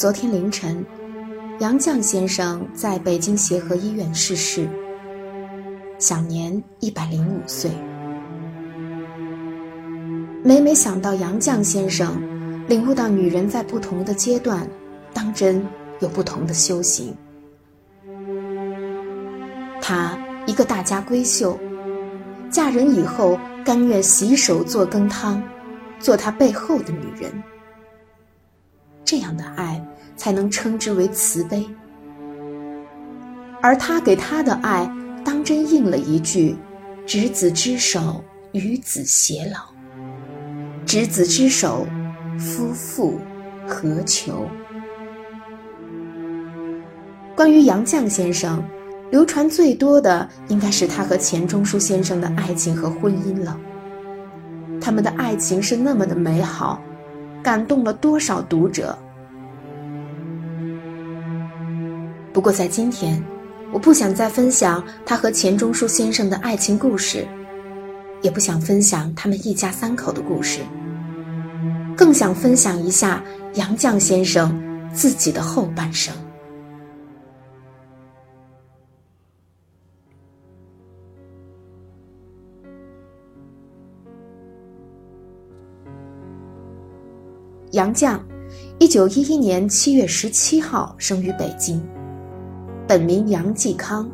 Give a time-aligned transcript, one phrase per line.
[0.00, 0.82] 昨天凌晨，
[1.58, 4.66] 杨绛先生在北京协和医院逝世，
[5.98, 7.70] 享年一百零五岁。
[10.42, 12.18] 每每想到杨绛先生，
[12.66, 14.66] 领悟到女人在不同的阶段，
[15.12, 15.62] 当真
[15.98, 17.14] 有不同的修行。
[19.82, 21.58] 她一个大家闺秀，
[22.50, 25.42] 嫁人以后甘愿洗手做羹汤，
[25.98, 27.30] 做他背后的女人。
[29.02, 29.79] 这样的爱
[30.20, 31.66] 才能称之为慈悲，
[33.62, 34.86] 而他给她的爱，
[35.24, 36.54] 当真应了一句
[37.08, 39.60] ：“执子之手，与子偕老。”
[40.84, 41.86] 执子之手，
[42.38, 43.18] 夫妇
[43.66, 44.46] 何求？
[47.34, 48.62] 关于杨绛先生，
[49.10, 53.58] 流传最多的应该是他和钱钟书先生的爱情和婚姻了。
[54.82, 56.82] 他们的爱情是那么的美好。
[57.42, 58.98] 感动了多少读者？
[62.32, 63.22] 不过在今天，
[63.72, 67.26] 我不想再分享他和钱钟书先生的爱情故事，
[68.22, 70.60] 也不想分享他们一家三口的故事，
[71.96, 73.22] 更想分享一下
[73.54, 74.56] 杨绛先生
[74.92, 76.14] 自己的后半生。
[87.72, 88.20] 杨绛，
[88.78, 91.80] 一九一一年七月十七号生于北京，
[92.90, 94.10] 本名杨继康，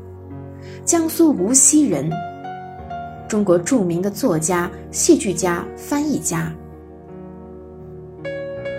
[0.84, 2.10] 江苏无锡人，
[3.26, 6.52] 中国著名的作家、戏剧家、翻译家。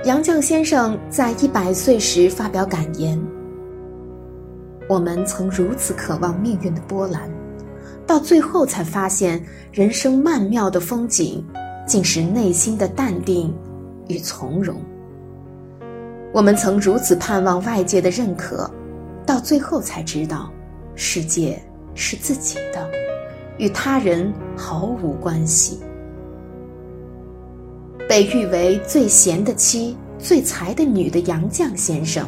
[0.05, 3.19] 杨绛先生在一百岁时发表感言
[4.87, 7.27] ：“我们曾如此渴望命运的波澜，
[8.05, 11.43] 到最后才发现，人生曼妙的风景，
[11.87, 13.51] 竟是内心的淡定。”
[14.09, 14.79] 与从容。
[16.31, 18.69] 我们曾如此盼望外界的认可，
[19.27, 20.49] 到最后才知道，
[20.95, 21.61] 世界
[21.93, 22.89] 是自己的，
[23.57, 25.79] 与他人毫无关系。
[28.07, 32.25] 被誉为最贤的妻、最才的女的杨绛先生，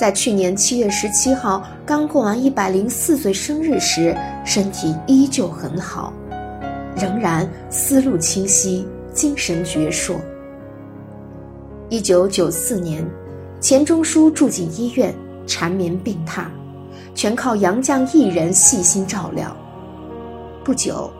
[0.00, 6.12] 在去年七月十七号刚过完一百零四岁生日时，身体依旧很好，
[6.96, 10.14] 仍然思路清晰，精神矍铄。
[11.88, 13.04] 一九九四年，
[13.60, 15.12] 钱钟书住进医院，
[15.46, 16.44] 缠绵病榻，
[17.14, 19.54] 全靠杨绛一人细心照料。
[20.64, 21.10] 不久，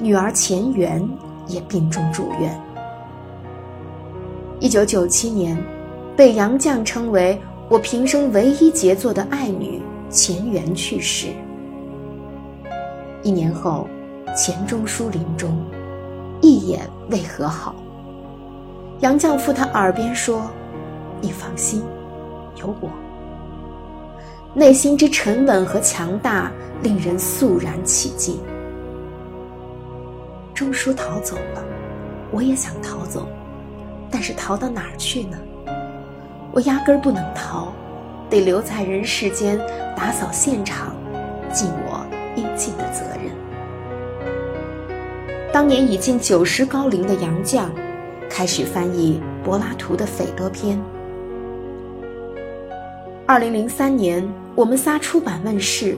[0.00, 1.06] 女儿钱媛
[1.46, 2.60] 也病重住院。
[4.60, 5.56] 一九九七年，
[6.16, 11.28] 被杨绛称为“我平生唯一杰作的爱女”钱媛去世。
[13.22, 13.88] 一年后，
[14.36, 15.56] 钱钟书临终，
[16.40, 17.74] 一眼未和好。
[19.00, 20.42] 杨绛附他耳边说
[21.20, 21.82] ：“你放心，
[22.56, 22.88] 有我。”
[24.56, 26.48] 内心之沉稳和强大，
[26.80, 28.38] 令人肃然起敬。
[30.54, 31.64] 钟书逃走了，
[32.30, 33.28] 我也想逃走，
[34.08, 35.36] 但是逃到哪儿去呢？
[36.52, 37.72] 我压根儿不能逃，
[38.30, 39.58] 得留在人世间
[39.96, 40.94] 打扫现场，
[41.52, 42.06] 尽我
[42.36, 43.32] 应尽的责任。
[45.52, 47.66] 当年已近九十高龄的杨绛。
[48.30, 50.76] 开始翻译柏拉图的《斐多篇》。
[53.26, 54.22] 二零零三年，
[54.54, 55.96] 我们仨出版问世，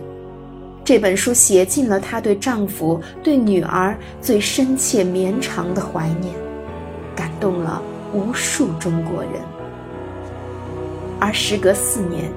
[0.85, 6.33] 这本书写尽了她对丈夫、对女儿最深切绵长的怀念，
[7.17, 7.83] 感动了
[8.13, 9.43] 无数中国人。
[11.19, 12.31] 而时隔四年，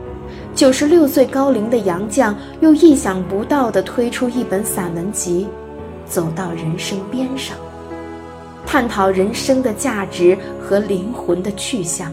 [0.56, 5.46] 九十六岁高龄的杨绛又意想不到地推出一本散文集，
[6.12, 7.56] 《走到人生边上》。
[8.66, 12.12] 探讨人生的价值和灵魂的去向，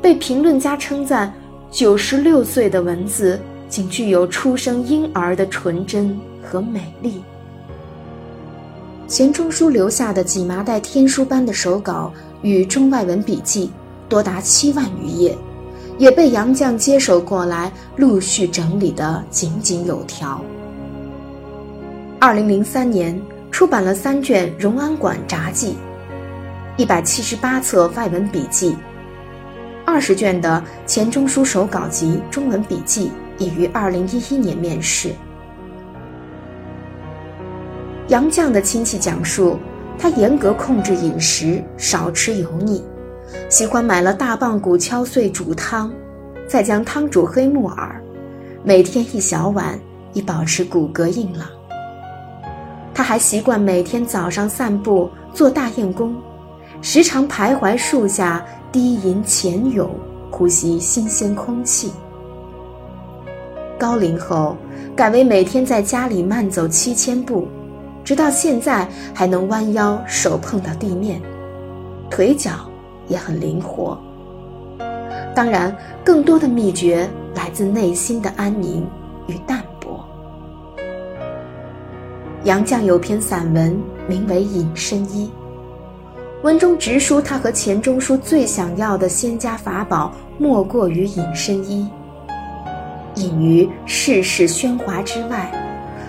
[0.00, 1.30] 被评论家称赞，
[1.70, 7.22] 九十六岁的文字仅具有出生婴儿的纯真和美丽。
[9.06, 12.12] 钱钟书留下的几麻袋天书般的手稿
[12.42, 13.70] 与中外文笔记，
[14.08, 15.36] 多达七万余页，
[15.98, 20.40] 也被杨绛接手过来，陆续整理得井井有条。
[22.18, 23.20] 二零零三年。
[23.52, 25.72] 出版了三卷《荣安馆札记》，
[26.76, 28.76] 一百七十八册外文笔记，
[29.92, 35.10] 二十卷的钱钟书手稿集中文笔记，已于二零一一年面世。
[38.06, 39.58] 杨绛的亲戚讲述，
[39.98, 42.84] 他严格控制饮食，少吃油腻，
[43.48, 45.92] 喜欢买了大棒骨敲碎煮汤，
[46.46, 48.00] 再将汤煮黑木耳，
[48.62, 49.76] 每天一小碗，
[50.12, 51.48] 以保持骨骼硬朗。
[52.94, 56.14] 他还习惯每天早上散步，做大雁功，
[56.82, 59.90] 时常徘徊树下低吟浅咏，
[60.30, 61.92] 呼吸新鲜空气。
[63.78, 64.56] 高龄后
[64.96, 67.46] 改为每天在家里慢走七千步，
[68.02, 71.20] 直到现在还能弯腰手碰到地面，
[72.10, 72.52] 腿脚
[73.08, 73.98] 也很灵活。
[75.34, 78.86] 当然，更多的秘诀来自内心的安宁
[79.26, 80.02] 与淡泊。
[82.44, 83.78] 杨绛有篇散文
[84.08, 85.30] 名为《隐身衣》。
[86.42, 91.86] 文中直抒他和钱钟书最想要的仙家法宝，莫过于隐身衣。
[93.16, 95.52] 隐于世事喧哗之外，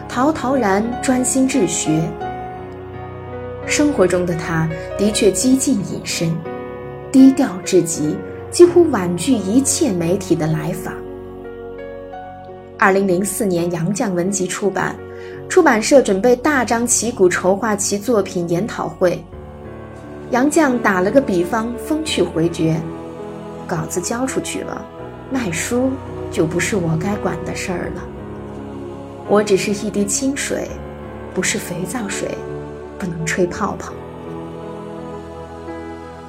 [0.07, 2.01] 陶陶然专心治学。
[3.66, 6.33] 生活中的他的确几近隐身，
[7.12, 8.16] 低调至极，
[8.50, 10.94] 几乎婉拒一切媒体的来访。
[12.80, 14.95] 二零零四年，杨绛文集出版，
[15.50, 19.22] 出版社准备大张旗鼓筹划其作品研讨会。
[20.31, 22.80] 杨绛打了个比方，风趣回绝
[23.68, 24.81] ：“稿子交出去了，
[25.30, 25.92] 卖书
[26.31, 28.01] 就不是我该管的事儿了。
[29.28, 30.69] 我只是一滴清水，
[31.33, 32.30] 不是肥皂水，
[32.98, 33.92] 不能吹泡泡。”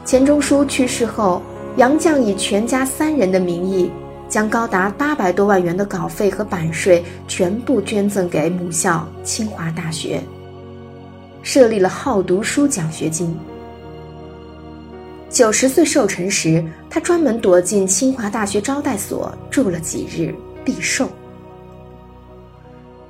[0.04, 1.40] 钱钟书去世后，
[1.76, 3.88] 杨绛以全家三人的名义，
[4.28, 10.20] 将高达八百多万元的稿费和版税全部捐赠给母校清华大学，
[11.44, 13.38] 设立了好读书奖学金。
[15.32, 21.08] 九十岁寿辰时，他专门躲进清华大学招待所住了几日避寿。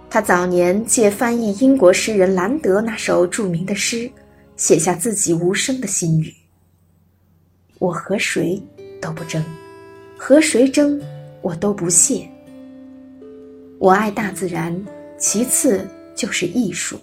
[0.08, 4.08] 他早年借翻译英国诗人兰德那首著名的诗，
[4.56, 6.32] 写下自己无声的心语
[7.80, 8.62] ：“我和谁
[9.00, 9.42] 都不争，
[10.16, 11.02] 和谁争
[11.40, 12.24] 我都不屑。
[13.80, 14.80] 我爱大自然，
[15.18, 15.84] 其次
[16.14, 16.96] 就是艺术。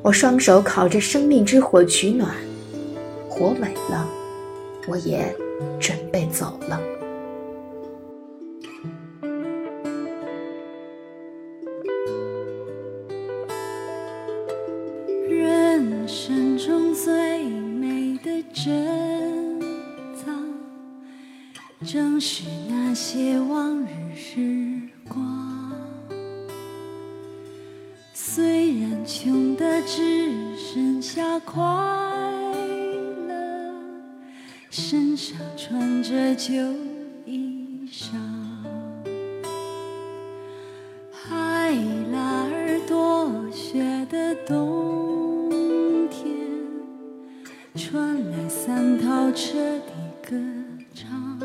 [0.00, 2.34] 我双手烤着生命之火取暖。”
[3.34, 4.08] 火萎了，
[4.86, 5.34] 我也
[5.80, 6.80] 准备走了。
[15.28, 19.60] 人生中最美的珍
[20.14, 20.32] 藏，
[21.84, 25.72] 正是那些往日时光。
[28.12, 32.33] 虽然穷的只剩下快。
[34.76, 36.52] 身上穿着旧
[37.24, 38.16] 衣裳，
[41.12, 41.70] 海
[42.10, 46.26] 拉尔多雪的冬天，
[47.76, 49.92] 传来三套车的
[50.28, 50.36] 歌
[50.92, 51.38] 唱。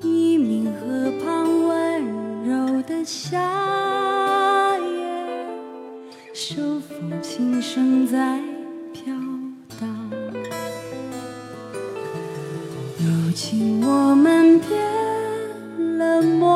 [0.00, 2.02] 一名河畔温
[2.44, 3.40] 柔的夏
[4.78, 5.46] 夜，
[6.34, 8.40] 手风琴声在
[13.52, 16.46] 如今我们变了模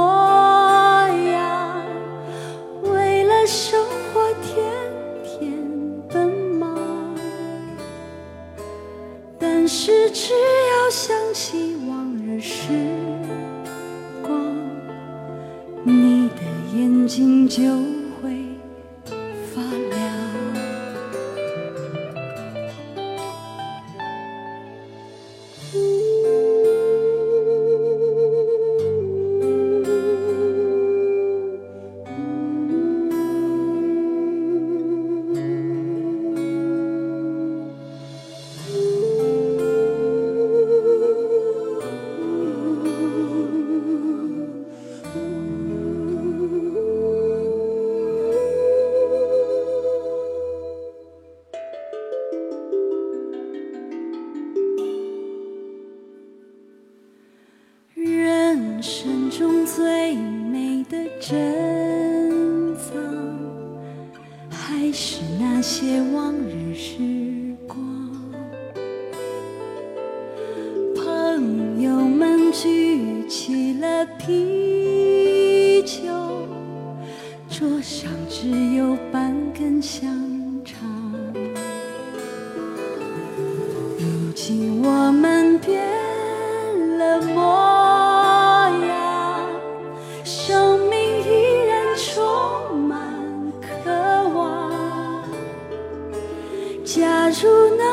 [1.32, 1.84] 样，
[2.82, 4.64] 为了生活天
[5.24, 5.52] 天
[6.08, 6.78] 奔忙。
[9.40, 12.68] 但是只要想起往日时
[14.22, 14.40] 光，
[15.82, 16.42] 你的
[16.76, 17.93] 眼睛就。
[74.26, 76.00] 啤酒
[77.50, 80.10] 桌上只有半根香
[80.64, 80.78] 肠。
[83.98, 85.78] 如今我们变
[86.96, 87.42] 了模
[88.86, 89.46] 样，
[90.24, 92.98] 生命依然充满
[93.60, 93.90] 渴
[94.30, 94.72] 望。
[96.82, 97.83] 假如那。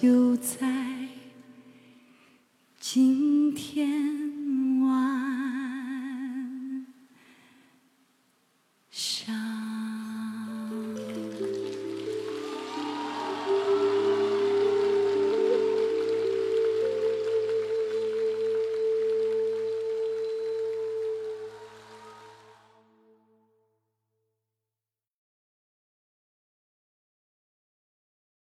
[0.00, 0.64] 就在
[2.78, 4.37] 今天。